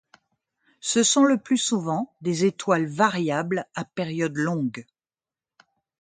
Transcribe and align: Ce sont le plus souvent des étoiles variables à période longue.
Ce 0.79 1.03
sont 1.03 1.25
le 1.25 1.37
plus 1.37 1.59
souvent 1.59 2.11
des 2.21 2.45
étoiles 2.45 2.87
variables 2.87 3.67
à 3.75 3.85
période 3.85 4.35
longue. 4.35 4.87